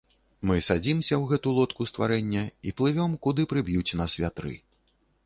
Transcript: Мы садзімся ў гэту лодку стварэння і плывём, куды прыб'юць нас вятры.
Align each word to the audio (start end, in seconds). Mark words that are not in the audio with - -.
Мы 0.51 0.55
садзімся 0.67 1.13
ў 1.17 1.23
гэту 1.31 1.53
лодку 1.57 1.87
стварэння 1.91 2.43
і 2.71 2.73
плывём, 2.81 3.11
куды 3.27 3.47
прыб'юць 3.53 3.97
нас 4.03 4.11
вятры. 4.23 4.57